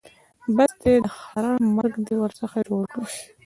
بس 0.55 0.71
دی؛ 0.81 0.93
د 1.05 1.07
خره 1.17 1.51
مرګ 1.77 1.95
دې 2.07 2.15
ورڅخه 2.19 2.59
جوړ 2.67 2.83
کړ. 2.93 3.01